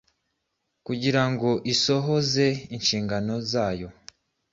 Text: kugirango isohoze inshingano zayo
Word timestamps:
kugirango 0.85 1.49
isohoze 1.73 2.45
inshingano 2.75 3.33
zayo 3.51 3.87